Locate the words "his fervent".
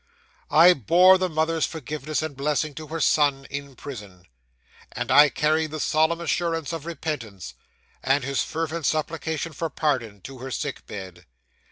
8.23-8.87